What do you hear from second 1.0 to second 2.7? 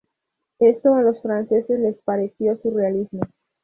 los franceses les pareció